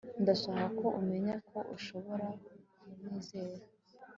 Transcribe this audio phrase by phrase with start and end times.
[0.21, 2.27] ndashaka ko umenya ko ushobora
[2.79, 3.63] kunyizera